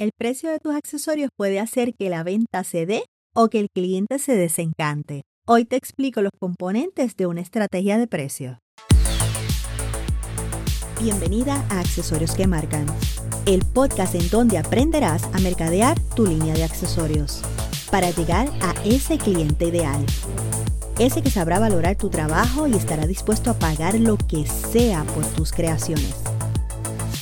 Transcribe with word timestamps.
el 0.00 0.12
precio 0.16 0.50
de 0.50 0.58
tus 0.58 0.74
accesorios 0.74 1.28
puede 1.36 1.60
hacer 1.60 1.92
que 1.92 2.08
la 2.08 2.22
venta 2.22 2.64
se 2.64 2.86
dé 2.86 3.04
o 3.34 3.48
que 3.50 3.60
el 3.60 3.68
cliente 3.68 4.18
se 4.18 4.34
desencante. 4.34 5.24
Hoy 5.46 5.66
te 5.66 5.76
explico 5.76 6.22
los 6.22 6.32
componentes 6.40 7.16
de 7.16 7.26
una 7.26 7.42
estrategia 7.42 7.98
de 7.98 8.06
precio. 8.06 8.60
Bienvenida 11.02 11.66
a 11.68 11.80
Accesorios 11.80 12.34
que 12.34 12.46
Marcan, 12.46 12.86
el 13.44 13.62
podcast 13.66 14.14
en 14.14 14.26
donde 14.30 14.56
aprenderás 14.56 15.24
a 15.34 15.38
mercadear 15.40 16.00
tu 16.16 16.26
línea 16.26 16.54
de 16.54 16.64
accesorios 16.64 17.42
para 17.90 18.10
llegar 18.10 18.48
a 18.62 18.72
ese 18.86 19.18
cliente 19.18 19.66
ideal. 19.66 20.02
Ese 20.98 21.20
que 21.20 21.30
sabrá 21.30 21.58
valorar 21.58 21.96
tu 21.96 22.08
trabajo 22.08 22.66
y 22.66 22.72
estará 22.74 23.06
dispuesto 23.06 23.50
a 23.50 23.58
pagar 23.58 24.00
lo 24.00 24.16
que 24.16 24.46
sea 24.46 25.04
por 25.04 25.26
tus 25.26 25.52
creaciones. 25.52 26.14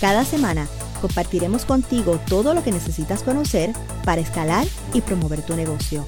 Cada 0.01 0.25
semana 0.25 0.69
compartiremos 0.99 1.65
contigo 1.65 2.21
todo 2.29 2.55
lo 2.55 2.63
que 2.63 2.73
necesitas 2.73 3.23
conocer 3.23 3.73
para 4.05 4.21
escalar 4.21 4.67
y 4.93 5.01
promover 5.01 5.43
tu 5.43 5.57
negocio. 5.57 6.07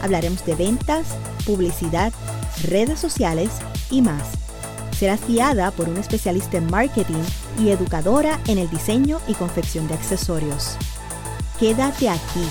Hablaremos 0.00 0.44
de 0.44 0.54
ventas, 0.54 1.16
publicidad, 1.46 2.12
redes 2.64 2.98
sociales 2.98 3.50
y 3.90 4.02
más. 4.02 4.32
Serás 4.98 5.26
guiada 5.26 5.70
por 5.70 5.88
un 5.88 5.96
especialista 5.96 6.58
en 6.58 6.70
marketing 6.70 7.22
y 7.58 7.70
educadora 7.70 8.40
en 8.46 8.58
el 8.58 8.70
diseño 8.70 9.20
y 9.28 9.34
confección 9.34 9.88
de 9.88 9.94
accesorios. 9.94 10.76
Quédate 11.58 12.08
aquí, 12.08 12.48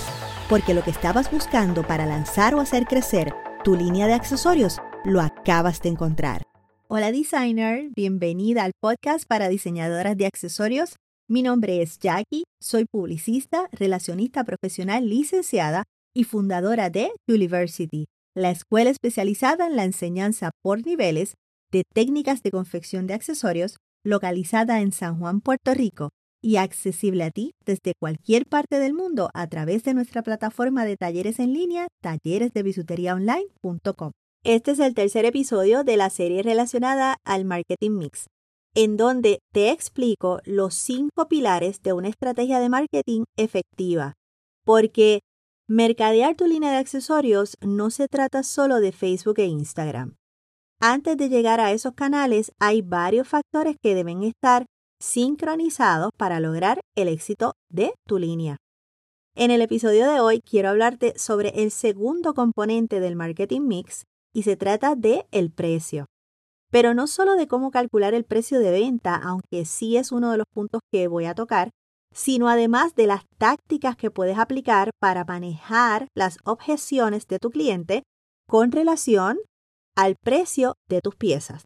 porque 0.48 0.74
lo 0.74 0.82
que 0.82 0.90
estabas 0.90 1.30
buscando 1.30 1.86
para 1.86 2.06
lanzar 2.06 2.54
o 2.54 2.60
hacer 2.60 2.84
crecer 2.84 3.34
tu 3.64 3.76
línea 3.76 4.06
de 4.06 4.14
accesorios 4.14 4.80
lo 5.04 5.20
acabas 5.20 5.80
de 5.82 5.90
encontrar. 5.90 6.42
Hola 6.88 7.10
designer, 7.10 7.88
bienvenida 7.94 8.64
al 8.64 8.72
podcast 8.78 9.24
para 9.26 9.48
diseñadoras 9.48 10.16
de 10.16 10.26
accesorios 10.26 10.96
mi 11.32 11.42
nombre 11.42 11.80
es 11.80 11.98
Jackie, 11.98 12.44
soy 12.60 12.84
publicista, 12.84 13.70
relacionista 13.72 14.44
profesional 14.44 15.08
licenciada 15.08 15.84
y 16.14 16.24
fundadora 16.24 16.90
de 16.90 17.10
University, 17.26 18.04
la 18.36 18.50
escuela 18.50 18.90
especializada 18.90 19.66
en 19.66 19.76
la 19.76 19.84
enseñanza 19.84 20.50
por 20.62 20.84
niveles 20.84 21.32
de 21.72 21.84
técnicas 21.90 22.42
de 22.42 22.50
confección 22.50 23.06
de 23.06 23.14
accesorios 23.14 23.78
localizada 24.04 24.82
en 24.82 24.92
San 24.92 25.18
Juan, 25.18 25.40
Puerto 25.40 25.72
Rico 25.72 26.10
y 26.42 26.56
accesible 26.56 27.24
a 27.24 27.30
ti 27.30 27.52
desde 27.64 27.94
cualquier 27.98 28.44
parte 28.44 28.78
del 28.78 28.92
mundo 28.92 29.30
a 29.32 29.46
través 29.46 29.84
de 29.84 29.94
nuestra 29.94 30.22
plataforma 30.22 30.84
de 30.84 30.98
talleres 30.98 31.38
en 31.38 31.54
línea 31.54 31.88
talleresdebisuteriaonline.com. 32.02 34.10
Este 34.44 34.72
es 34.72 34.80
el 34.80 34.92
tercer 34.92 35.24
episodio 35.24 35.82
de 35.82 35.96
la 35.96 36.10
serie 36.10 36.42
relacionada 36.42 37.16
al 37.24 37.46
marketing 37.46 37.92
mix 37.92 38.26
en 38.74 38.96
donde 38.96 39.40
te 39.52 39.70
explico 39.70 40.40
los 40.44 40.74
cinco 40.74 41.28
pilares 41.28 41.82
de 41.82 41.92
una 41.92 42.08
estrategia 42.08 42.58
de 42.60 42.68
marketing 42.68 43.24
efectiva. 43.36 44.14
Porque 44.64 45.20
mercadear 45.68 46.34
tu 46.36 46.46
línea 46.46 46.70
de 46.70 46.78
accesorios 46.78 47.56
no 47.60 47.90
se 47.90 48.08
trata 48.08 48.42
solo 48.42 48.80
de 48.80 48.92
Facebook 48.92 49.38
e 49.38 49.46
Instagram. 49.46 50.16
Antes 50.80 51.16
de 51.16 51.28
llegar 51.28 51.60
a 51.60 51.72
esos 51.72 51.94
canales 51.94 52.52
hay 52.58 52.82
varios 52.82 53.28
factores 53.28 53.76
que 53.80 53.94
deben 53.94 54.22
estar 54.22 54.66
sincronizados 55.00 56.10
para 56.16 56.40
lograr 56.40 56.80
el 56.96 57.08
éxito 57.08 57.54
de 57.70 57.94
tu 58.06 58.18
línea. 58.18 58.56
En 59.34 59.50
el 59.50 59.62
episodio 59.62 60.10
de 60.10 60.20
hoy 60.20 60.40
quiero 60.40 60.68
hablarte 60.68 61.18
sobre 61.18 61.50
el 61.62 61.70
segundo 61.70 62.34
componente 62.34 63.00
del 63.00 63.16
marketing 63.16 63.62
mix 63.62 64.04
y 64.34 64.42
se 64.42 64.56
trata 64.56 64.94
de 64.94 65.26
el 65.30 65.50
precio. 65.50 66.06
Pero 66.72 66.94
no 66.94 67.06
solo 67.06 67.36
de 67.36 67.46
cómo 67.46 67.70
calcular 67.70 68.14
el 68.14 68.24
precio 68.24 68.58
de 68.58 68.70
venta, 68.70 69.14
aunque 69.14 69.66
sí 69.66 69.98
es 69.98 70.10
uno 70.10 70.32
de 70.32 70.38
los 70.38 70.46
puntos 70.52 70.80
que 70.90 71.06
voy 71.06 71.26
a 71.26 71.34
tocar, 71.34 71.70
sino 72.14 72.48
además 72.48 72.94
de 72.94 73.06
las 73.06 73.24
tácticas 73.36 73.94
que 73.94 74.10
puedes 74.10 74.38
aplicar 74.38 74.90
para 74.98 75.24
manejar 75.24 76.08
las 76.16 76.38
objeciones 76.44 77.26
de 77.26 77.38
tu 77.38 77.50
cliente 77.50 78.04
con 78.48 78.72
relación 78.72 79.38
al 79.94 80.16
precio 80.16 80.74
de 80.88 81.00
tus 81.02 81.14
piezas. 81.14 81.64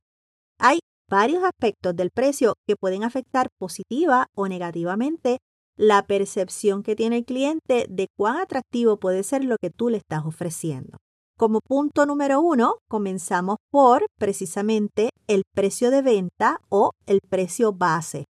Hay 0.58 0.80
varios 1.08 1.44
aspectos 1.44 1.94
del 1.94 2.10
precio 2.10 2.54
que 2.66 2.74
pueden 2.74 3.04
afectar 3.04 3.46
positiva 3.60 4.26
o 4.34 4.48
negativamente 4.48 5.38
la 5.76 6.04
percepción 6.04 6.82
que 6.82 6.96
tiene 6.96 7.18
el 7.18 7.24
cliente 7.24 7.86
de 7.88 8.08
cuán 8.16 8.38
atractivo 8.38 8.98
puede 8.98 9.22
ser 9.22 9.44
lo 9.44 9.56
que 9.60 9.70
tú 9.70 9.88
le 9.88 9.98
estás 9.98 10.24
ofreciendo. 10.24 10.98
Como 11.38 11.60
punto 11.60 12.06
número 12.06 12.40
uno, 12.40 12.78
comenzamos 12.88 13.58
por 13.70 14.06
precisamente 14.18 15.10
el 15.26 15.42
precio 15.54 15.90
de 15.90 16.00
venta 16.00 16.62
o 16.70 16.92
el 17.04 17.20
precio 17.20 17.74
base, 17.74 18.24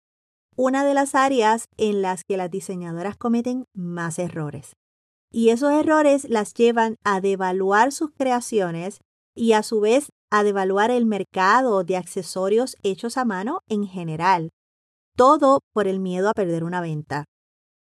una 0.56 0.84
de 0.84 0.94
las 0.94 1.16
áreas 1.16 1.64
en 1.76 2.00
las 2.00 2.22
que 2.22 2.36
las 2.36 2.48
diseñadoras 2.48 3.16
cometen 3.16 3.64
más 3.74 4.20
errores. 4.20 4.74
Y 5.32 5.48
esos 5.48 5.72
errores 5.72 6.28
las 6.28 6.54
llevan 6.54 6.94
a 7.02 7.20
devaluar 7.20 7.90
sus 7.90 8.12
creaciones 8.12 9.00
y 9.34 9.54
a 9.54 9.64
su 9.64 9.80
vez 9.80 10.10
a 10.30 10.44
devaluar 10.44 10.92
el 10.92 11.04
mercado 11.04 11.82
de 11.82 11.96
accesorios 11.96 12.76
hechos 12.84 13.16
a 13.16 13.24
mano 13.24 13.62
en 13.66 13.84
general. 13.88 14.50
Todo 15.16 15.58
por 15.72 15.88
el 15.88 15.98
miedo 15.98 16.28
a 16.28 16.34
perder 16.34 16.62
una 16.62 16.80
venta. 16.80 17.24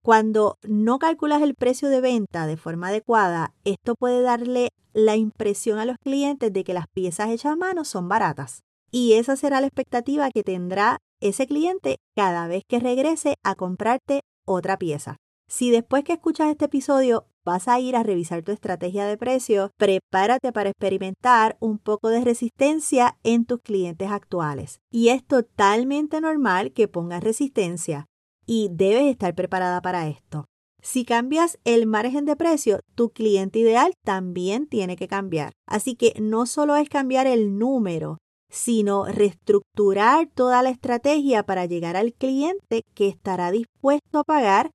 Cuando 0.03 0.57
no 0.63 0.97
calculas 0.97 1.43
el 1.43 1.53
precio 1.53 1.87
de 1.89 2.01
venta 2.01 2.47
de 2.47 2.57
forma 2.57 2.87
adecuada, 2.87 3.53
esto 3.65 3.93
puede 3.93 4.23
darle 4.23 4.69
la 4.93 5.15
impresión 5.15 5.77
a 5.77 5.85
los 5.85 5.97
clientes 6.03 6.51
de 6.51 6.63
que 6.63 6.73
las 6.73 6.87
piezas 6.87 7.29
hechas 7.29 7.53
a 7.53 7.55
mano 7.55 7.85
son 7.85 8.09
baratas. 8.09 8.63
Y 8.89 9.13
esa 9.13 9.35
será 9.35 9.61
la 9.61 9.67
expectativa 9.67 10.31
que 10.31 10.43
tendrá 10.43 10.97
ese 11.19 11.45
cliente 11.45 11.97
cada 12.15 12.47
vez 12.47 12.63
que 12.67 12.79
regrese 12.79 13.35
a 13.43 13.53
comprarte 13.53 14.21
otra 14.43 14.77
pieza. 14.77 15.17
Si 15.47 15.69
después 15.69 16.03
que 16.03 16.13
escuchas 16.13 16.49
este 16.49 16.65
episodio 16.65 17.27
vas 17.45 17.67
a 17.67 17.79
ir 17.79 17.95
a 17.95 18.01
revisar 18.01 18.41
tu 18.41 18.51
estrategia 18.51 19.05
de 19.05 19.17
precio, 19.17 19.69
prepárate 19.77 20.51
para 20.51 20.69
experimentar 20.71 21.57
un 21.59 21.77
poco 21.77 22.09
de 22.09 22.23
resistencia 22.23 23.19
en 23.23 23.45
tus 23.45 23.61
clientes 23.61 24.09
actuales. 24.09 24.79
Y 24.89 25.09
es 25.09 25.23
totalmente 25.23 26.21
normal 26.21 26.71
que 26.71 26.87
pongas 26.87 27.23
resistencia 27.23 28.07
y 28.53 28.67
debes 28.69 29.05
estar 29.05 29.33
preparada 29.33 29.81
para 29.81 30.09
esto. 30.09 30.43
Si 30.83 31.05
cambias 31.05 31.57
el 31.63 31.87
margen 31.87 32.25
de 32.25 32.35
precio, 32.35 32.81
tu 32.95 33.11
cliente 33.11 33.59
ideal 33.59 33.93
también 34.03 34.67
tiene 34.67 34.97
que 34.97 35.07
cambiar. 35.07 35.53
Así 35.65 35.95
que 35.95 36.15
no 36.19 36.45
solo 36.45 36.75
es 36.75 36.89
cambiar 36.89 37.27
el 37.27 37.57
número, 37.57 38.17
sino 38.49 39.05
reestructurar 39.05 40.27
toda 40.35 40.61
la 40.63 40.69
estrategia 40.69 41.43
para 41.43 41.65
llegar 41.65 41.95
al 41.95 42.11
cliente 42.11 42.81
que 42.93 43.07
estará 43.07 43.51
dispuesto 43.51 44.19
a 44.19 44.23
pagar 44.25 44.71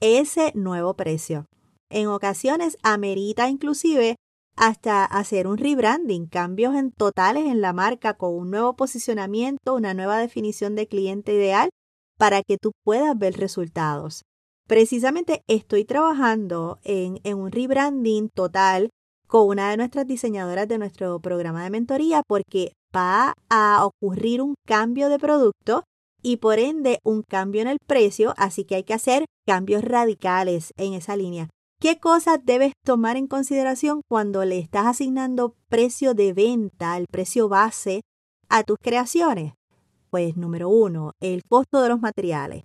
ese 0.00 0.52
nuevo 0.54 0.94
precio. 0.94 1.46
En 1.90 2.06
ocasiones 2.06 2.78
amerita 2.84 3.48
inclusive 3.48 4.14
hasta 4.54 5.04
hacer 5.04 5.48
un 5.48 5.58
rebranding, 5.58 6.26
cambios 6.26 6.76
en 6.76 6.92
totales 6.92 7.46
en 7.46 7.62
la 7.62 7.72
marca 7.72 8.14
con 8.14 8.32
un 8.32 8.52
nuevo 8.52 8.76
posicionamiento, 8.76 9.74
una 9.74 9.92
nueva 9.92 10.18
definición 10.18 10.76
de 10.76 10.86
cliente 10.86 11.34
ideal 11.34 11.70
para 12.18 12.42
que 12.42 12.58
tú 12.58 12.72
puedas 12.84 13.16
ver 13.16 13.34
resultados. 13.34 14.22
Precisamente 14.66 15.42
estoy 15.46 15.84
trabajando 15.86 16.78
en, 16.84 17.20
un 17.34 17.50
rebranding 17.50 18.28
total 18.28 18.90
con 19.26 19.48
una 19.48 19.70
de 19.70 19.78
nuestras 19.78 20.06
diseñadoras 20.06 20.68
de 20.68 20.78
nuestro 20.78 21.20
programa 21.20 21.64
de 21.64 21.70
mentoría 21.70 22.22
porque 22.26 22.72
va 22.94 23.32
a 23.48 23.86
ocurrir 23.86 24.42
un 24.42 24.54
cambio 24.66 25.08
de 25.08 25.18
producto 25.18 25.84
y 26.22 26.36
por 26.38 26.58
ende 26.58 26.98
un 27.04 27.22
cambio 27.22 27.62
en 27.62 27.68
el 27.68 27.78
precio, 27.86 28.34
así 28.36 28.64
que 28.64 28.74
hay 28.74 28.84
que 28.84 28.94
hacer 28.94 29.24
cambios 29.46 29.82
radicales 29.82 30.74
en 30.76 30.94
esa 30.94 31.16
línea. 31.16 31.48
¿Qué 31.80 31.98
cosas 31.98 32.40
debes 32.44 32.72
tomar 32.84 33.16
en 33.16 33.28
consideración 33.28 34.00
cuando 34.08 34.44
le 34.44 34.58
estás 34.58 34.86
asignando 34.86 35.54
precio 35.68 36.12
de 36.12 36.32
venta, 36.32 36.96
el 36.96 37.06
precio 37.10 37.48
base 37.48 38.00
a 38.48 38.64
tus 38.64 38.76
creaciones? 38.82 39.52
Pues 40.10 40.36
número 40.36 40.68
uno, 40.68 41.12
el 41.20 41.42
costo 41.44 41.82
de 41.82 41.88
los 41.88 42.00
materiales 42.00 42.64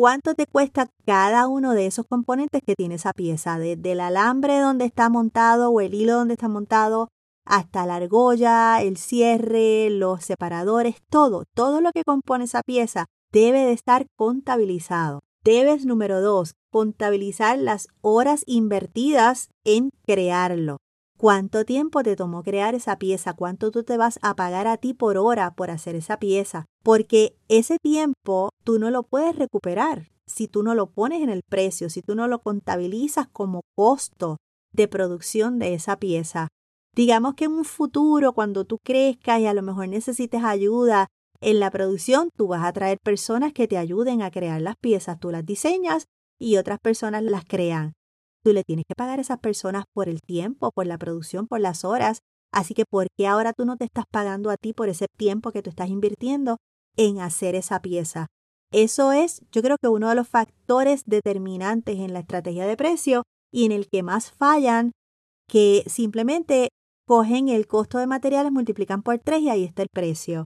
cuánto 0.00 0.34
te 0.34 0.46
cuesta 0.46 0.88
cada 1.04 1.46
uno 1.46 1.74
de 1.74 1.84
esos 1.84 2.06
componentes 2.06 2.62
que 2.64 2.74
tiene 2.74 2.94
esa 2.94 3.12
pieza, 3.12 3.58
desde 3.58 3.92
el 3.92 4.00
alambre 4.00 4.58
donde 4.58 4.86
está 4.86 5.10
montado 5.10 5.68
o 5.68 5.82
el 5.82 5.92
hilo 5.92 6.14
donde 6.14 6.32
está 6.32 6.48
montado, 6.48 7.08
hasta 7.44 7.84
la 7.84 7.96
argolla, 7.96 8.80
el 8.80 8.96
cierre, 8.96 9.90
los 9.90 10.24
separadores, 10.24 11.02
todo, 11.10 11.44
todo 11.54 11.82
lo 11.82 11.92
que 11.92 12.02
compone 12.02 12.44
esa 12.44 12.62
pieza 12.62 13.08
debe 13.30 13.66
de 13.66 13.72
estar 13.72 14.06
contabilizado. 14.16 15.20
Debes, 15.44 15.84
número 15.84 16.22
dos, 16.22 16.54
contabilizar 16.72 17.58
las 17.58 17.86
horas 18.00 18.42
invertidas 18.46 19.50
en 19.64 19.90
crearlo. 20.06 20.78
¿Cuánto 21.20 21.66
tiempo 21.66 22.02
te 22.02 22.16
tomó 22.16 22.42
crear 22.42 22.74
esa 22.74 22.98
pieza? 22.98 23.34
¿Cuánto 23.34 23.70
tú 23.70 23.82
te 23.82 23.98
vas 23.98 24.18
a 24.22 24.34
pagar 24.36 24.66
a 24.66 24.78
ti 24.78 24.94
por 24.94 25.18
hora 25.18 25.54
por 25.54 25.70
hacer 25.70 25.94
esa 25.94 26.18
pieza? 26.18 26.64
Porque 26.82 27.36
ese 27.48 27.76
tiempo 27.78 28.48
tú 28.64 28.78
no 28.78 28.90
lo 28.90 29.02
puedes 29.02 29.36
recuperar 29.36 30.08
si 30.26 30.48
tú 30.48 30.62
no 30.62 30.74
lo 30.74 30.86
pones 30.86 31.20
en 31.20 31.28
el 31.28 31.42
precio, 31.42 31.90
si 31.90 32.00
tú 32.00 32.14
no 32.14 32.26
lo 32.26 32.38
contabilizas 32.38 33.28
como 33.28 33.60
costo 33.76 34.38
de 34.72 34.88
producción 34.88 35.58
de 35.58 35.74
esa 35.74 35.98
pieza. 35.98 36.48
Digamos 36.96 37.34
que 37.34 37.44
en 37.44 37.52
un 37.52 37.66
futuro, 37.66 38.32
cuando 38.32 38.64
tú 38.64 38.78
crezcas 38.82 39.40
y 39.40 39.46
a 39.46 39.52
lo 39.52 39.60
mejor 39.60 39.88
necesites 39.88 40.42
ayuda 40.42 41.08
en 41.42 41.60
la 41.60 41.70
producción, 41.70 42.30
tú 42.34 42.48
vas 42.48 42.64
a 42.64 42.72
traer 42.72 42.96
personas 42.98 43.52
que 43.52 43.68
te 43.68 43.76
ayuden 43.76 44.22
a 44.22 44.30
crear 44.30 44.62
las 44.62 44.76
piezas, 44.80 45.20
tú 45.20 45.30
las 45.30 45.44
diseñas 45.44 46.06
y 46.38 46.56
otras 46.56 46.78
personas 46.80 47.22
las 47.24 47.44
crean. 47.44 47.92
Tú 48.42 48.52
le 48.52 48.64
tienes 48.64 48.84
que 48.88 48.94
pagar 48.94 49.18
a 49.18 49.22
esas 49.22 49.38
personas 49.38 49.84
por 49.92 50.08
el 50.08 50.20
tiempo, 50.22 50.70
por 50.72 50.86
la 50.86 50.98
producción, 50.98 51.46
por 51.46 51.60
las 51.60 51.84
horas. 51.84 52.20
Así 52.52 52.74
que, 52.74 52.84
¿por 52.84 53.08
qué 53.16 53.26
ahora 53.26 53.52
tú 53.52 53.64
no 53.64 53.76
te 53.76 53.84
estás 53.84 54.04
pagando 54.10 54.50
a 54.50 54.56
ti 54.56 54.72
por 54.72 54.88
ese 54.88 55.06
tiempo 55.16 55.52
que 55.52 55.62
tú 55.62 55.70
estás 55.70 55.88
invirtiendo 55.88 56.56
en 56.96 57.20
hacer 57.20 57.54
esa 57.54 57.80
pieza? 57.80 58.26
Eso 58.72 59.12
es, 59.12 59.42
yo 59.52 59.62
creo 59.62 59.76
que 59.80 59.88
uno 59.88 60.08
de 60.08 60.14
los 60.14 60.28
factores 60.28 61.02
determinantes 61.04 61.98
en 61.98 62.12
la 62.12 62.20
estrategia 62.20 62.66
de 62.66 62.76
precio 62.76 63.24
y 63.52 63.66
en 63.66 63.72
el 63.72 63.88
que 63.88 64.02
más 64.02 64.30
fallan, 64.30 64.92
que 65.48 65.82
simplemente 65.86 66.68
cogen 67.06 67.48
el 67.48 67.66
costo 67.66 67.98
de 67.98 68.06
materiales, 68.06 68.52
multiplican 68.52 69.02
por 69.02 69.18
tres 69.18 69.40
y 69.40 69.50
ahí 69.50 69.64
está 69.64 69.82
el 69.82 69.88
precio. 69.92 70.44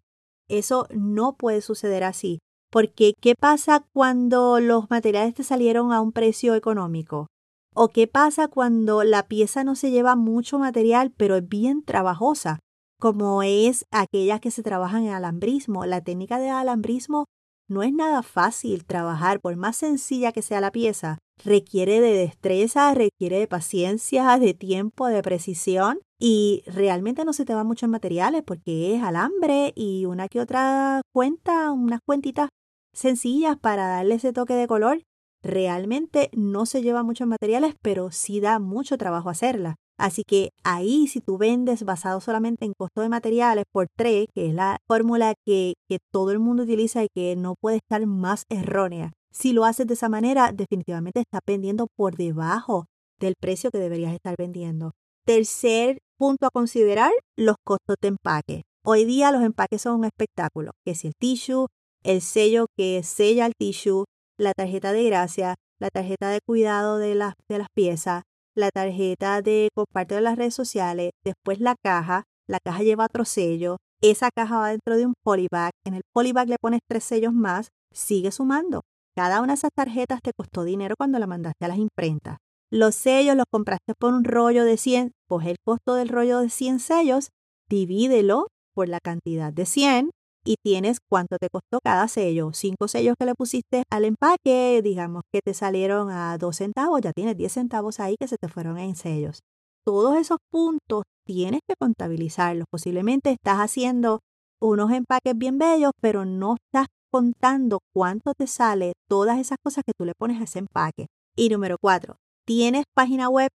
Eso 0.49 0.89
no 0.91 1.37
puede 1.37 1.61
suceder 1.61 2.05
así. 2.05 2.39
Porque, 2.71 3.13
¿qué 3.21 3.35
pasa 3.39 3.87
cuando 3.93 4.59
los 4.59 4.91
materiales 4.91 5.35
te 5.35 5.45
salieron 5.45 5.93
a 5.93 6.01
un 6.01 6.13
precio 6.13 6.55
económico? 6.55 7.29
¿O 7.77 7.89
qué 7.89 8.07
pasa 8.07 8.47
cuando 8.47 9.03
la 9.03 9.27
pieza 9.27 9.65
no 9.65 9.75
se 9.75 9.91
lleva 9.91 10.15
mucho 10.15 10.61
material, 10.61 11.11
pero 11.11 11.35
es 11.35 11.49
bien 11.49 11.83
trabajosa? 11.83 12.61
Como 13.01 13.43
es 13.43 13.85
aquellas 13.91 14.41
que 14.41 14.53
se 14.53 14.63
trabajan 14.63 15.03
en 15.03 15.13
alambrismo. 15.13 15.85
La 15.85 16.01
técnica 16.01 16.39
de 16.39 16.51
alambrismo 16.51 17.25
no 17.69 17.83
es 17.83 17.93
nada 17.93 18.23
fácil 18.23 18.85
trabajar, 18.85 19.41
por 19.41 19.57
más 19.57 19.75
sencilla 19.75 20.31
que 20.31 20.41
sea 20.41 20.61
la 20.61 20.71
pieza. 20.71 21.19
Requiere 21.45 22.01
de 22.01 22.13
destreza, 22.13 22.95
requiere 22.95 23.41
de 23.41 23.49
paciencia, 23.49 24.39
de 24.39 24.55
tiempo, 24.55 25.09
de 25.09 25.23
precisión 25.23 25.99
y 26.21 26.63
realmente 26.69 27.25
no 27.25 27.33
se 27.33 27.45
te 27.45 27.57
va 27.57 27.65
mucho 27.65 27.87
en 27.87 27.91
materiales 27.91 28.45
porque 28.47 28.95
es 28.95 29.03
alambre 29.03 29.73
y 29.75 30.05
una 30.05 30.29
que 30.29 30.41
otra 30.41 31.01
cuenta, 31.13 31.73
unas 31.73 31.99
cuentitas 32.07 32.51
sencillas 32.93 33.59
para 33.59 33.89
darle 33.89 34.15
ese 34.15 34.33
toque 34.33 34.55
de 34.55 34.69
color 34.69 35.03
realmente 35.45 36.31
no 36.33 36.67
se 36.67 36.83
lleva 36.83 37.03
muchos 37.03 37.29
materiales, 37.29 37.75
pero 37.83 38.11
sí 38.11 38.41
da 38.41 38.59
mucho 38.59 38.99
trabajo 38.99 39.31
hacerla. 39.31 39.77
Así 39.97 40.25
que 40.25 40.51
ahí 40.65 41.07
si 41.07 41.21
tú 41.21 41.39
vendes 41.39 41.85
basado 41.85 42.21
solamente 42.21 42.65
en 42.65 42.73
costo 42.77 43.03
de 43.03 43.09
materiales 43.09 43.65
por 43.71 43.87
3, 43.95 44.27
que 44.35 44.49
es 44.49 44.55
la 44.55 44.79
fórmula 44.89 45.35
que, 45.47 45.75
que 45.89 45.99
todo 46.11 46.33
el 46.33 46.41
mundo 46.41 46.65
utiliza 46.65 47.05
y 47.05 47.09
que 47.15 47.37
no 47.37 47.55
puede 47.61 47.77
estar 47.77 48.05
más 48.07 48.45
errónea, 48.49 49.13
si 49.31 49.53
lo 49.53 49.65
haces 49.65 49.87
de 49.87 49.95
esa 49.95 50.09
manera, 50.09 50.53
definitivamente 50.53 51.21
estás 51.21 51.41
vendiendo 51.47 51.87
por 51.97 52.17
debajo 52.17 52.87
del 53.21 53.35
precio 53.39 53.71
que 53.71 53.79
deberías 53.79 54.15
estar 54.15 54.35
vendiendo. 54.37 54.93
Tercer 55.25 55.99
punto 56.19 56.47
a 56.47 56.51
considerar, 56.51 57.13
los 57.37 57.57
costos 57.65 57.97
de 58.01 58.09
empaque. 58.09 58.63
Hoy 58.85 59.05
día 59.05 59.33
los 59.33 59.43
empaques 59.43 59.83
son 59.83 60.01
un 60.01 60.05
espectáculo, 60.05 60.73
que 60.85 60.95
si 60.95 61.09
el 61.09 61.15
tissue, 61.19 61.67
el 62.03 62.21
sello 62.21 62.67
que 62.77 63.03
sella 63.03 63.47
el 63.47 63.55
tissue, 63.59 64.05
la 64.39 64.53
tarjeta 64.53 64.93
de 64.93 65.05
gracia, 65.05 65.55
la 65.79 65.91
tarjeta 65.91 66.29
de 66.29 66.41
cuidado 66.45 66.99
de 66.99 67.15
las, 67.15 67.35
de 67.49 67.59
las 67.59 67.69
piezas, 67.75 68.23
la 68.55 68.71
tarjeta 68.71 69.43
de 69.43 69.69
comparte 69.75 70.15
de 70.15 70.21
las 70.21 70.37
redes 70.37 70.55
sociales, 70.55 71.11
después 71.25 71.61
la 71.61 71.75
caja, 71.83 72.25
la 72.49 72.59
caja 72.65 72.83
lleva 72.83 73.07
otro 73.07 73.25
sello, 73.25 73.79
esa 74.01 74.31
caja 74.35 74.59
va 74.59 74.71
dentro 74.71 74.97
de 74.97 75.07
un 75.07 75.15
polybag, 75.23 75.73
en 75.85 75.95
el 75.95 76.03
polybag 76.13 76.49
le 76.49 76.57
pones 76.61 76.81
tres 76.89 77.05
sellos 77.05 77.33
más, 77.33 77.69
sigue 77.93 78.31
sumando. 78.31 78.83
Cada 79.17 79.41
una 79.41 79.53
de 79.53 79.59
esas 79.59 79.71
tarjetas 79.75 80.21
te 80.23 80.33
costó 80.37 80.65
dinero 80.65 80.97
cuando 80.99 81.19
la 81.19 81.27
mandaste 81.27 81.65
a 81.65 81.69
las 81.69 81.79
imprentas. 81.79 82.39
Los 82.71 82.97
sellos 82.97 83.37
los 83.37 83.47
compraste 83.51 83.95
por 83.97 84.13
un 84.13 84.25
rollo 84.25 84.65
de 84.65 84.77
100, 84.77 85.13
pues 85.29 85.47
el 85.47 85.57
costo 85.65 85.95
del 85.95 86.09
rollo 86.09 86.41
de 86.41 86.51
100 86.51 86.81
sellos, 86.81 87.29
divídelo 87.69 88.49
por 88.75 88.89
la 88.89 88.99
cantidad 88.99 89.53
de 89.53 89.67
100 89.67 90.11
y 90.45 90.57
tienes 90.63 90.99
cuánto 91.09 91.39
te 91.39 91.49
costó 91.49 91.81
cada 91.83 92.07
sello. 92.09 92.53
Cinco 92.53 92.89
sellos 92.89 93.17
que 93.19 93.27
le 93.27 93.35
pusiste 93.35 93.85
al 93.91 94.05
empaque, 94.05 94.81
digamos 94.83 95.23
que 95.33 95.41
te 95.43 95.55
salieron 95.55 96.11
a 96.11 96.37
dos 96.39 96.57
centavos, 96.57 97.01
ya 97.01 97.13
tienes 97.13 97.37
10 97.37 97.53
centavos 97.53 98.01
ahí 98.01 98.17
que 98.19 98.29
se 98.29 98.37
te 98.37 98.49
fueron 98.49 98.79
en 98.79 98.95
sellos. 98.95 99.41
Todos 99.85 100.17
esos 100.17 100.39
puntos 100.51 101.05
tienes 101.27 101.61
que 101.67 101.75
contabilizarlos. 101.79 102.67
Posiblemente 102.71 103.31
estás 103.31 103.59
haciendo 103.59 104.21
unos 104.61 104.91
empaques 104.93 105.37
bien 105.37 105.59
bellos, 105.59 105.93
pero 106.01 106.25
no 106.25 106.57
estás 106.57 106.87
contando 107.11 107.81
cuánto 107.95 108.35
te 108.35 108.47
sale 108.47 108.95
todas 109.09 109.39
esas 109.39 109.59
cosas 109.63 109.85
que 109.87 109.93
tú 109.97 110.05
le 110.05 110.15
pones 110.19 110.41
a 110.41 110.45
ese 110.45 110.59
empaque. 110.59 111.07
Y 111.37 111.49
número 111.49 111.77
cuatro, 111.81 112.17
tienes 112.47 112.85
página 112.95 113.29
web. 113.29 113.51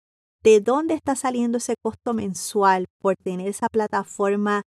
¿De 0.44 0.60
dónde 0.60 0.94
está 0.94 1.16
saliendo 1.16 1.58
ese 1.58 1.74
costo 1.82 2.14
mensual 2.14 2.86
por 3.00 3.16
tener 3.16 3.48
esa 3.48 3.66
plataforma 3.68 4.62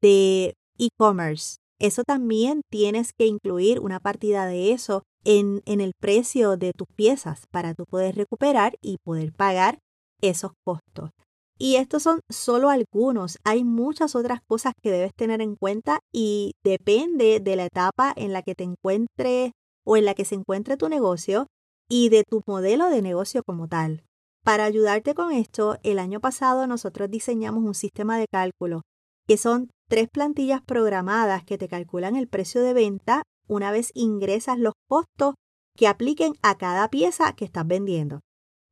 de 0.00 0.54
e-commerce? 0.78 1.61
Eso 1.82 2.04
también 2.04 2.62
tienes 2.70 3.12
que 3.12 3.26
incluir 3.26 3.80
una 3.80 3.98
partida 3.98 4.46
de 4.46 4.70
eso 4.70 5.02
en, 5.24 5.62
en 5.66 5.80
el 5.80 5.94
precio 5.98 6.56
de 6.56 6.72
tus 6.72 6.86
piezas 6.94 7.46
para 7.50 7.74
tú 7.74 7.86
poder 7.86 8.14
recuperar 8.14 8.76
y 8.80 8.98
poder 9.04 9.32
pagar 9.32 9.80
esos 10.20 10.52
costos. 10.64 11.10
Y 11.58 11.74
estos 11.76 12.04
son 12.04 12.20
solo 12.30 12.70
algunos. 12.70 13.38
Hay 13.42 13.64
muchas 13.64 14.14
otras 14.14 14.38
cosas 14.46 14.74
que 14.80 14.92
debes 14.92 15.12
tener 15.12 15.42
en 15.42 15.56
cuenta 15.56 15.98
y 16.12 16.52
depende 16.62 17.40
de 17.40 17.56
la 17.56 17.64
etapa 17.64 18.12
en 18.14 18.32
la 18.32 18.42
que 18.42 18.54
te 18.54 18.62
encuentres 18.62 19.50
o 19.84 19.96
en 19.96 20.04
la 20.04 20.14
que 20.14 20.24
se 20.24 20.36
encuentre 20.36 20.76
tu 20.76 20.88
negocio 20.88 21.48
y 21.88 22.10
de 22.10 22.22
tu 22.22 22.42
modelo 22.46 22.90
de 22.90 23.02
negocio 23.02 23.42
como 23.42 23.66
tal. 23.66 24.04
Para 24.44 24.66
ayudarte 24.66 25.14
con 25.14 25.32
esto, 25.32 25.78
el 25.82 25.98
año 25.98 26.20
pasado 26.20 26.68
nosotros 26.68 27.10
diseñamos 27.10 27.64
un 27.64 27.74
sistema 27.74 28.18
de 28.18 28.28
cálculo 28.30 28.82
que 29.26 29.36
son 29.36 29.70
tres 29.92 30.08
plantillas 30.08 30.62
programadas 30.62 31.44
que 31.44 31.58
te 31.58 31.68
calculan 31.68 32.16
el 32.16 32.26
precio 32.26 32.62
de 32.62 32.72
venta 32.72 33.24
una 33.46 33.70
vez 33.70 33.90
ingresas 33.92 34.58
los 34.58 34.72
costos 34.88 35.34
que 35.76 35.86
apliquen 35.86 36.32
a 36.40 36.56
cada 36.56 36.88
pieza 36.88 37.34
que 37.34 37.44
estás 37.44 37.66
vendiendo. 37.66 38.20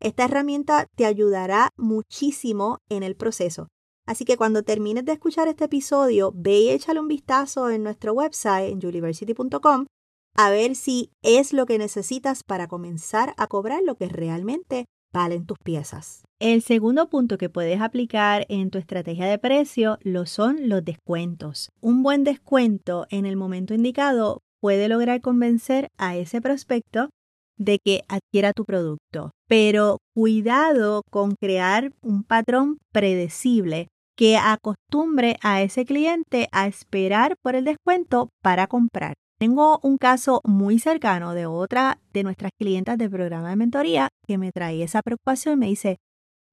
Esta 0.00 0.24
herramienta 0.24 0.86
te 0.96 1.04
ayudará 1.04 1.68
muchísimo 1.76 2.78
en 2.88 3.02
el 3.02 3.16
proceso. 3.16 3.68
Así 4.06 4.24
que 4.24 4.38
cuando 4.38 4.62
termines 4.62 5.04
de 5.04 5.12
escuchar 5.12 5.46
este 5.46 5.66
episodio, 5.66 6.32
ve 6.34 6.60
y 6.60 6.70
échale 6.70 7.00
un 7.00 7.08
vistazo 7.08 7.68
en 7.68 7.82
nuestro 7.82 8.14
website 8.14 8.72
en 8.72 8.80
juliversity.com 8.80 9.84
a 10.36 10.48
ver 10.48 10.74
si 10.74 11.10
es 11.20 11.52
lo 11.52 11.66
que 11.66 11.76
necesitas 11.76 12.44
para 12.44 12.66
comenzar 12.66 13.34
a 13.36 13.46
cobrar 13.46 13.82
lo 13.82 13.94
que 13.94 14.08
realmente 14.08 14.86
valen 15.12 15.46
tus 15.46 15.58
piezas. 15.58 16.22
El 16.38 16.62
segundo 16.62 17.08
punto 17.08 17.38
que 17.38 17.48
puedes 17.48 17.80
aplicar 17.80 18.46
en 18.48 18.70
tu 18.70 18.78
estrategia 18.78 19.26
de 19.26 19.38
precio 19.38 19.98
lo 20.02 20.26
son 20.26 20.68
los 20.68 20.84
descuentos. 20.84 21.68
Un 21.80 22.02
buen 22.02 22.24
descuento 22.24 23.06
en 23.10 23.26
el 23.26 23.36
momento 23.36 23.74
indicado 23.74 24.40
puede 24.60 24.88
lograr 24.88 25.20
convencer 25.20 25.88
a 25.98 26.16
ese 26.16 26.40
prospecto 26.40 27.10
de 27.56 27.78
que 27.84 28.04
adquiera 28.08 28.52
tu 28.52 28.64
producto. 28.64 29.32
Pero 29.48 29.98
cuidado 30.14 31.02
con 31.10 31.34
crear 31.34 31.92
un 32.02 32.24
patrón 32.24 32.78
predecible 32.92 33.88
que 34.16 34.36
acostumbre 34.36 35.36
a 35.42 35.62
ese 35.62 35.84
cliente 35.84 36.48
a 36.52 36.66
esperar 36.66 37.36
por 37.42 37.54
el 37.54 37.64
descuento 37.64 38.28
para 38.42 38.66
comprar. 38.66 39.14
Tengo 39.38 39.80
un 39.82 39.96
caso 39.96 40.42
muy 40.44 40.78
cercano 40.78 41.32
de 41.32 41.46
otra 41.46 41.98
de 42.12 42.22
nuestras 42.22 42.50
clientas 42.58 42.98
del 42.98 43.08
programa 43.08 43.48
de 43.48 43.56
mentoría 43.56 44.09
que 44.30 44.38
me 44.38 44.52
trae 44.52 44.80
esa 44.84 45.02
preocupación 45.02 45.54
y 45.54 45.56
me 45.56 45.66
dice, 45.66 45.98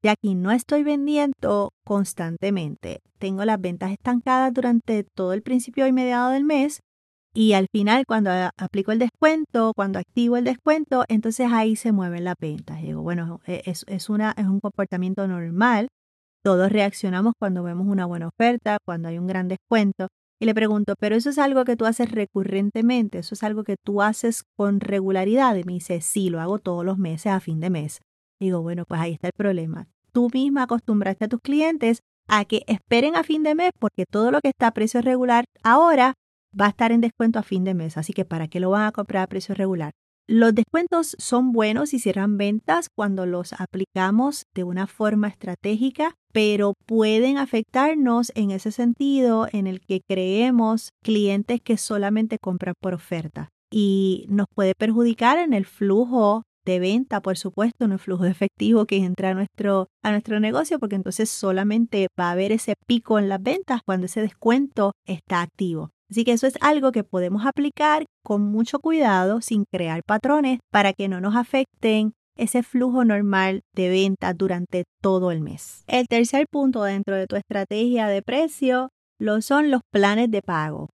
aquí 0.09 0.33
no 0.33 0.51
estoy 0.51 0.81
vendiendo 0.81 1.73
constantemente. 1.85 3.01
Tengo 3.19 3.45
las 3.45 3.61
ventas 3.61 3.91
estancadas 3.91 4.51
durante 4.51 5.03
todo 5.03 5.33
el 5.33 5.43
principio 5.43 5.85
y 5.85 5.91
mediado 5.91 6.31
del 6.31 6.43
mes 6.43 6.79
y 7.35 7.53
al 7.53 7.67
final 7.71 8.05
cuando 8.07 8.31
aplico 8.57 8.91
el 8.91 8.97
descuento, 8.97 9.73
cuando 9.75 9.99
activo 9.99 10.37
el 10.37 10.43
descuento, 10.43 11.03
entonces 11.07 11.51
ahí 11.51 11.75
se 11.75 11.91
mueven 11.91 12.23
las 12.23 12.33
ventas. 12.39 12.81
Digo, 12.81 13.03
bueno, 13.03 13.41
e, 13.45 13.61
es, 13.65 14.09
una, 14.09 14.33
es 14.35 14.47
un 14.47 14.59
comportamiento 14.59 15.27
normal. 15.27 15.87
Todos 16.43 16.71
reaccionamos 16.71 17.33
cuando 17.37 17.61
vemos 17.61 17.85
una 17.85 18.07
buena 18.07 18.29
oferta, 18.29 18.77
cuando 18.83 19.09
hay 19.09 19.19
un 19.19 19.27
gran 19.27 19.49
descuento. 19.49 20.07
Y 20.39 20.45
le 20.45 20.53
pregunto, 20.53 20.93
¿pero 20.99 21.15
eso 21.15 21.31
es 21.31 21.39
algo 21.39 21.65
que 21.65 21.75
tú 21.75 21.85
haces 21.85 22.11
recurrentemente? 22.11 23.19
¿Eso 23.19 23.33
es 23.33 23.43
algo 23.43 23.63
que 23.63 23.75
tú 23.75 24.01
haces 24.01 24.43
con 24.55 24.79
regularidad? 24.79 25.55
Y 25.55 25.63
me 25.63 25.73
dice, 25.73 25.99
sí, 26.01 26.29
lo 26.29 26.39
hago 26.39 26.59
todos 26.59 26.85
los 26.85 26.99
meses 26.99 27.31
a 27.31 27.39
fin 27.39 27.59
de 27.59 27.71
mes. 27.71 28.01
Digo, 28.39 28.61
bueno, 28.61 28.85
pues 28.85 29.01
ahí 29.01 29.13
está 29.13 29.27
el 29.27 29.33
problema. 29.35 29.87
Tú 30.11 30.29
misma 30.31 30.63
acostumbraste 30.63 31.25
a 31.25 31.27
tus 31.27 31.41
clientes 31.41 32.01
a 32.27 32.45
que 32.45 32.63
esperen 32.67 33.15
a 33.15 33.23
fin 33.23 33.41
de 33.41 33.55
mes 33.55 33.71
porque 33.79 34.05
todo 34.05 34.31
lo 34.31 34.41
que 34.41 34.49
está 34.49 34.67
a 34.67 34.73
precio 34.73 35.01
regular 35.01 35.45
ahora 35.63 36.13
va 36.59 36.65
a 36.65 36.69
estar 36.69 36.91
en 36.91 37.01
descuento 37.01 37.39
a 37.39 37.43
fin 37.43 37.63
de 37.63 37.73
mes. 37.73 37.97
Así 37.97 38.13
que 38.13 38.25
¿para 38.25 38.47
qué 38.47 38.59
lo 38.59 38.69
van 38.69 38.83
a 38.83 38.91
comprar 38.91 39.23
a 39.23 39.27
precio 39.27 39.55
regular? 39.55 39.91
Los 40.29 40.53
descuentos 40.53 41.15
son 41.19 41.53
buenos 41.53 41.93
y 41.93 41.99
cierran 41.99 42.37
ventas 42.37 42.89
cuando 42.93 43.25
los 43.25 43.53
aplicamos 43.53 44.43
de 44.53 44.65
una 44.65 44.85
forma 44.85 45.29
estratégica, 45.29 46.15
pero 46.33 46.73
pueden 46.85 47.37
afectarnos 47.37 48.33
en 48.35 48.51
ese 48.51 48.73
sentido 48.73 49.47
en 49.53 49.67
el 49.67 49.79
que 49.79 50.01
creemos 50.05 50.89
clientes 51.01 51.61
que 51.61 51.77
solamente 51.77 52.39
compran 52.39 52.73
por 52.81 52.93
oferta 52.93 53.47
y 53.71 54.25
nos 54.27 54.47
puede 54.53 54.75
perjudicar 54.75 55.37
en 55.37 55.53
el 55.53 55.65
flujo 55.65 56.43
de 56.65 56.79
venta, 56.79 57.21
por 57.21 57.37
supuesto, 57.37 57.85
en 57.85 57.93
el 57.93 57.99
flujo 57.99 58.25
de 58.25 58.31
efectivo 58.31 58.85
que 58.85 58.97
entra 58.97 59.29
a 59.29 59.33
nuestro, 59.33 59.87
a 60.03 60.11
nuestro 60.11 60.41
negocio, 60.41 60.77
porque 60.77 60.97
entonces 60.97 61.29
solamente 61.29 62.07
va 62.19 62.27
a 62.27 62.31
haber 62.31 62.51
ese 62.51 62.73
pico 62.85 63.17
en 63.17 63.29
las 63.29 63.41
ventas 63.41 63.79
cuando 63.85 64.07
ese 64.07 64.19
descuento 64.19 64.91
está 65.05 65.41
activo. 65.41 65.91
Así 66.09 66.23
que 66.23 66.31
eso 66.31 66.47
es 66.47 66.55
algo 66.61 66.91
que 66.91 67.03
podemos 67.03 67.45
aplicar 67.45 68.05
con 68.23 68.41
mucho 68.41 68.79
cuidado 68.79 69.41
sin 69.41 69.65
crear 69.71 70.03
patrones 70.03 70.59
para 70.71 70.93
que 70.93 71.07
no 71.07 71.19
nos 71.19 71.35
afecten 71.35 72.13
ese 72.37 72.63
flujo 72.63 73.03
normal 73.03 73.61
de 73.75 73.89
venta 73.89 74.33
durante 74.33 74.85
todo 75.01 75.31
el 75.31 75.41
mes. 75.41 75.83
El 75.87 76.07
tercer 76.07 76.45
punto 76.49 76.83
dentro 76.83 77.15
de 77.15 77.27
tu 77.27 77.35
estrategia 77.35 78.07
de 78.07 78.21
precio 78.21 78.89
lo 79.19 79.41
son 79.41 79.71
los 79.71 79.81
planes 79.91 80.29
de 80.31 80.41
pago. 80.41 80.89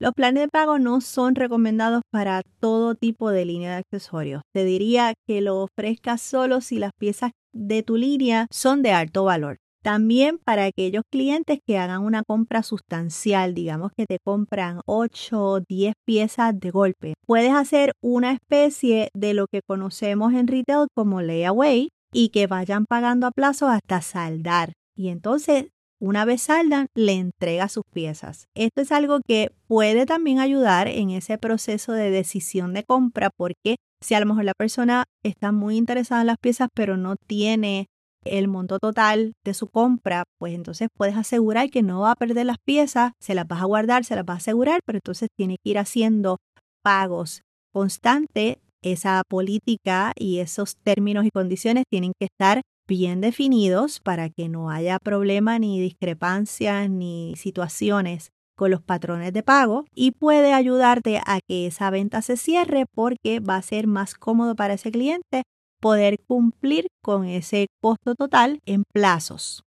Los 0.00 0.12
planes 0.12 0.44
de 0.44 0.48
pago 0.48 0.78
no 0.78 1.00
son 1.00 1.34
recomendados 1.34 2.02
para 2.12 2.42
todo 2.60 2.94
tipo 2.94 3.30
de 3.30 3.44
línea 3.44 3.72
de 3.72 3.78
accesorios. 3.78 4.42
Te 4.52 4.64
diría 4.64 5.14
que 5.26 5.40
lo 5.40 5.58
ofrezcas 5.60 6.20
solo 6.20 6.60
si 6.60 6.78
las 6.78 6.92
piezas 6.98 7.32
de 7.52 7.82
tu 7.82 7.96
línea 7.96 8.46
son 8.50 8.82
de 8.82 8.92
alto 8.92 9.24
valor. 9.24 9.56
También 9.82 10.38
para 10.38 10.64
aquellos 10.64 11.02
clientes 11.10 11.60
que 11.66 11.78
hagan 11.78 12.02
una 12.02 12.22
compra 12.22 12.62
sustancial, 12.62 13.54
digamos 13.54 13.92
que 13.96 14.06
te 14.06 14.18
compran 14.18 14.80
8 14.86 15.42
o 15.42 15.60
10 15.60 15.94
piezas 16.04 16.58
de 16.58 16.70
golpe. 16.70 17.14
Puedes 17.26 17.52
hacer 17.52 17.92
una 18.02 18.32
especie 18.32 19.08
de 19.14 19.34
lo 19.34 19.46
que 19.46 19.60
conocemos 19.66 20.32
en 20.32 20.48
retail 20.48 20.88
como 20.94 21.22
layaway 21.22 21.90
y 22.12 22.30
que 22.30 22.46
vayan 22.46 22.86
pagando 22.86 23.26
a 23.26 23.30
plazo 23.30 23.68
hasta 23.68 24.00
saldar. 24.00 24.72
Y 24.96 25.08
entonces 25.08 25.66
una 26.00 26.24
vez 26.24 26.42
saldan, 26.42 26.86
le 26.94 27.14
entrega 27.14 27.68
sus 27.68 27.82
piezas. 27.92 28.46
Esto 28.54 28.82
es 28.82 28.92
algo 28.92 29.18
que 29.26 29.50
puede 29.66 30.06
también 30.06 30.38
ayudar 30.38 30.86
en 30.86 31.10
ese 31.10 31.38
proceso 31.38 31.92
de 31.92 32.10
decisión 32.10 32.72
de 32.72 32.84
compra 32.84 33.30
porque 33.36 33.76
si 34.00 34.14
a 34.14 34.20
lo 34.20 34.26
mejor 34.26 34.44
la 34.44 34.54
persona 34.54 35.04
está 35.24 35.50
muy 35.50 35.76
interesada 35.76 36.20
en 36.20 36.28
las 36.28 36.38
piezas 36.38 36.68
pero 36.72 36.96
no 36.96 37.16
tiene 37.16 37.88
el 38.24 38.48
monto 38.48 38.78
total 38.78 39.34
de 39.44 39.54
su 39.54 39.68
compra, 39.68 40.24
pues 40.38 40.54
entonces 40.54 40.88
puedes 40.96 41.16
asegurar 41.16 41.70
que 41.70 41.82
no 41.82 42.00
va 42.00 42.12
a 42.12 42.16
perder 42.16 42.46
las 42.46 42.58
piezas, 42.64 43.12
se 43.20 43.34
las 43.34 43.46
vas 43.46 43.62
a 43.62 43.66
guardar, 43.66 44.04
se 44.04 44.16
las 44.16 44.24
vas 44.24 44.36
a 44.36 44.38
asegurar, 44.38 44.80
pero 44.84 44.98
entonces 44.98 45.28
tiene 45.36 45.56
que 45.62 45.70
ir 45.70 45.78
haciendo 45.78 46.38
pagos 46.82 47.42
constantes. 47.72 48.56
Esa 48.80 49.22
política 49.28 50.12
y 50.16 50.38
esos 50.38 50.76
términos 50.76 51.24
y 51.24 51.30
condiciones 51.30 51.82
tienen 51.90 52.12
que 52.16 52.26
estar 52.26 52.62
bien 52.86 53.20
definidos 53.20 53.98
para 53.98 54.30
que 54.30 54.48
no 54.48 54.70
haya 54.70 54.98
problema 55.00 55.58
ni 55.58 55.80
discrepancias 55.80 56.88
ni 56.88 57.34
situaciones 57.36 58.30
con 58.56 58.70
los 58.70 58.82
patrones 58.82 59.32
de 59.32 59.42
pago 59.42 59.84
y 59.94 60.12
puede 60.12 60.52
ayudarte 60.52 61.20
a 61.24 61.40
que 61.46 61.66
esa 61.66 61.90
venta 61.90 62.22
se 62.22 62.36
cierre 62.36 62.86
porque 62.92 63.40
va 63.40 63.56
a 63.56 63.62
ser 63.62 63.86
más 63.86 64.14
cómodo 64.14 64.56
para 64.56 64.74
ese 64.74 64.90
cliente 64.90 65.42
poder 65.80 66.18
cumplir 66.26 66.86
con 67.02 67.24
ese 67.24 67.66
costo 67.80 68.14
total 68.14 68.60
en 68.66 68.84
plazos. 68.92 69.62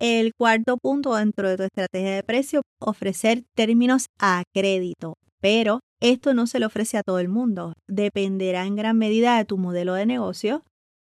El 0.00 0.32
cuarto 0.34 0.78
punto 0.78 1.14
dentro 1.14 1.48
de 1.48 1.56
tu 1.56 1.62
estrategia 1.62 2.16
de 2.16 2.22
precio, 2.24 2.62
ofrecer 2.80 3.44
términos 3.54 4.06
a 4.18 4.42
crédito, 4.52 5.14
pero 5.40 5.80
esto 6.00 6.34
no 6.34 6.48
se 6.48 6.58
le 6.58 6.66
ofrece 6.66 6.98
a 6.98 7.02
todo 7.02 7.20
el 7.20 7.28
mundo. 7.28 7.74
Dependerá 7.88 8.66
en 8.66 8.74
gran 8.74 8.98
medida 8.98 9.36
de 9.36 9.44
tu 9.44 9.58
modelo 9.58 9.94
de 9.94 10.06
negocio 10.06 10.64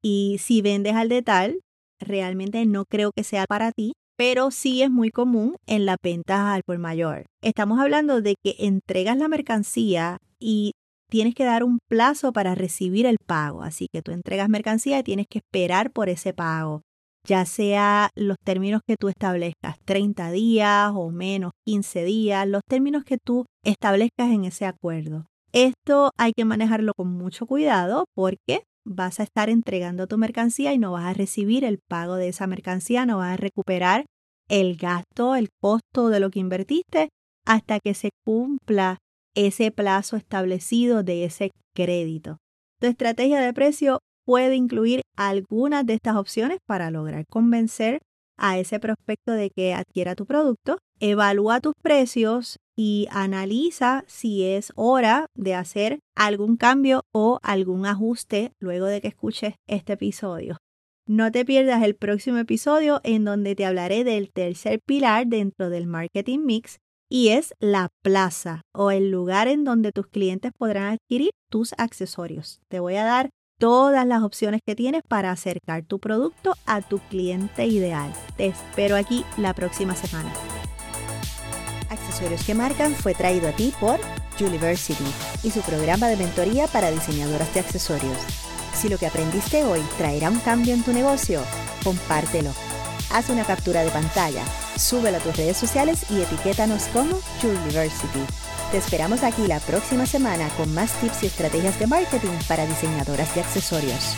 y 0.01 0.38
si 0.39 0.62
vendes 0.62 0.95
al 0.95 1.09
detalle, 1.09 1.59
realmente 2.00 2.65
no 2.65 2.86
creo 2.86 3.12
que 3.15 3.24
sea 3.24 3.45
para 3.48 3.71
ti, 3.71 3.93
pero 4.17 4.51
sí 4.51 4.81
es 4.81 4.89
muy 4.89 5.12
común 5.12 5.55
en 5.67 5.86
la 5.86 5.98
venta 6.01 6.53
al 6.53 6.63
por 6.65 6.77
mayor. 6.79 7.25
Estamos 7.41 7.79
hablando 7.79 8.21
de 8.21 8.36
que 8.43 8.55
entregas 8.59 9.17
la 9.17 9.27
mercancía 9.27 10.17
y 10.39 10.71
tienes 11.09 11.35
que 11.35 11.43
dar 11.43 11.63
un 11.63 11.79
plazo 11.89 12.31
para 12.31 12.55
recibir 12.55 13.05
el 13.05 13.17
pago. 13.25 13.63
Así 13.63 13.87
que 13.91 14.01
tú 14.01 14.11
entregas 14.11 14.49
mercancía 14.49 14.99
y 14.99 15.03
tienes 15.03 15.25
que 15.29 15.39
esperar 15.39 15.91
por 15.91 16.09
ese 16.09 16.33
pago, 16.33 16.81
ya 17.27 17.45
sea 17.45 18.09
los 18.15 18.37
términos 18.43 18.81
que 18.87 18.95
tú 18.97 19.09
establezcas, 19.09 19.77
30 19.85 20.31
días 20.31 20.91
o 20.93 21.09
menos, 21.11 21.51
15 21.65 22.03
días, 22.03 22.47
los 22.47 22.61
términos 22.67 23.03
que 23.03 23.17
tú 23.17 23.45
establezcas 23.63 24.31
en 24.31 24.45
ese 24.45 24.65
acuerdo. 24.65 25.25
Esto 25.51 26.11
hay 26.17 26.31
que 26.35 26.45
manejarlo 26.45 26.93
con 26.95 27.11
mucho 27.11 27.47
cuidado 27.47 28.05
porque 28.15 28.63
vas 28.85 29.19
a 29.19 29.23
estar 29.23 29.49
entregando 29.49 30.07
tu 30.07 30.17
mercancía 30.17 30.73
y 30.73 30.77
no 30.77 30.91
vas 30.91 31.05
a 31.05 31.13
recibir 31.13 31.63
el 31.63 31.79
pago 31.87 32.15
de 32.15 32.29
esa 32.29 32.47
mercancía, 32.47 33.05
no 33.05 33.17
vas 33.17 33.33
a 33.33 33.37
recuperar 33.37 34.05
el 34.47 34.77
gasto, 34.77 35.35
el 35.35 35.49
costo 35.61 36.09
de 36.09 36.19
lo 36.19 36.29
que 36.29 36.39
invertiste 36.39 37.09
hasta 37.45 37.79
que 37.79 37.93
se 37.93 38.09
cumpla 38.25 38.97
ese 39.36 39.71
plazo 39.71 40.15
establecido 40.15 41.03
de 41.03 41.25
ese 41.25 41.51
crédito. 41.75 42.38
Tu 42.79 42.88
estrategia 42.88 43.39
de 43.41 43.53
precio 43.53 44.00
puede 44.25 44.55
incluir 44.55 45.01
algunas 45.17 45.86
de 45.86 45.95
estas 45.95 46.15
opciones 46.15 46.59
para 46.65 46.91
lograr 46.91 47.25
convencer 47.27 48.00
a 48.38 48.57
ese 48.57 48.79
prospecto 48.79 49.33
de 49.33 49.50
que 49.50 49.74
adquiera 49.74 50.15
tu 50.15 50.25
producto. 50.25 50.77
Evalúa 51.00 51.59
tus 51.59 51.74
precios 51.81 52.57
y 52.77 53.07
analiza 53.12 54.03
si 54.07 54.45
es 54.45 54.71
hora 54.75 55.25
de 55.36 55.55
hacer 55.55 56.00
algún 56.15 56.55
cambio 56.55 57.01
o 57.13 57.39
algún 57.43 57.86
ajuste 57.86 58.53
luego 58.59 58.86
de 58.86 59.01
que 59.01 59.09
escuches 59.09 59.55
este 59.67 59.93
episodio. 59.93 60.57
No 61.05 61.31
te 61.31 61.43
pierdas 61.43 61.83
el 61.83 61.95
próximo 61.95 62.38
episodio 62.38 63.01
en 63.03 63.25
donde 63.25 63.55
te 63.55 63.65
hablaré 63.65 64.03
del 64.03 64.31
tercer 64.31 64.79
pilar 64.86 65.27
dentro 65.27 65.69
del 65.69 65.88
marketing 65.88 66.39
mix 66.45 66.77
y 67.09 67.29
es 67.29 67.53
la 67.59 67.89
plaza 68.01 68.61
o 68.71 68.91
el 68.91 69.09
lugar 69.09 69.47
en 69.47 69.63
donde 69.63 69.91
tus 69.91 70.07
clientes 70.07 70.51
podrán 70.55 70.93
adquirir 70.93 71.31
tus 71.49 71.73
accesorios. 71.77 72.61
Te 72.69 72.79
voy 72.79 72.95
a 72.95 73.03
dar 73.03 73.31
todas 73.57 74.07
las 74.07 74.23
opciones 74.23 74.61
que 74.65 74.75
tienes 74.75 75.01
para 75.07 75.31
acercar 75.31 75.83
tu 75.83 75.99
producto 75.99 76.55
a 76.65 76.81
tu 76.81 76.99
cliente 77.09 77.65
ideal. 77.65 78.13
Te 78.37 78.45
espero 78.45 78.95
aquí 78.95 79.25
la 79.37 79.53
próxima 79.53 79.95
semana. 79.95 80.31
Accesorios 81.89 82.45
que 82.45 82.53
Marcan 82.53 82.93
fue 82.93 83.15
traído 83.15 83.49
a 83.49 83.51
ti 83.51 83.73
por 83.79 83.99
University 84.39 85.03
y 85.43 85.51
su 85.51 85.61
programa 85.61 86.07
de 86.07 86.15
mentoría 86.15 86.67
para 86.67 86.91
diseñadoras 86.91 87.53
de 87.53 87.59
accesorios. 87.59 88.17
Si 88.73 88.87
lo 88.87 88.97
que 88.97 89.07
aprendiste 89.07 89.65
hoy 89.65 89.81
traerá 89.97 90.29
un 90.29 90.39
cambio 90.39 90.73
en 90.73 90.83
tu 90.83 90.93
negocio, 90.93 91.41
compártelo. 91.83 92.68
Haz 93.11 93.29
una 93.29 93.43
captura 93.43 93.83
de 93.83 93.89
pantalla, 93.89 94.43
súbelo 94.77 95.17
a 95.17 95.19
tus 95.19 95.35
redes 95.35 95.57
sociales 95.57 96.05
y 96.11 96.21
etiquétanos 96.21 96.83
como 96.93 97.19
University. 97.43 98.23
Te 98.71 98.77
esperamos 98.77 99.23
aquí 99.23 99.47
la 99.47 99.59
próxima 99.59 100.05
semana 100.05 100.47
con 100.57 100.71
más 100.75 100.91
tips 101.01 101.23
y 101.23 101.25
estrategias 101.25 101.79
de 101.79 101.87
marketing 101.87 102.37
para 102.47 102.67
diseñadoras 102.67 103.33
de 103.33 103.41
accesorios. 103.41 104.17